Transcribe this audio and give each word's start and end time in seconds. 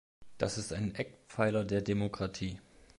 Das 0.39 0.57
ist 0.57 0.73
ein 0.73 0.95
Eckpfeiler 0.95 1.63
der 1.63 1.83
Demokratie. 1.83 2.57